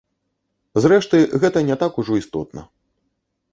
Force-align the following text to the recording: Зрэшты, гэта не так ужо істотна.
Зрэшты, 0.85 1.19
гэта 1.45 1.63
не 1.69 1.75
так 1.85 2.01
ужо 2.05 2.13
істотна. 2.23 2.61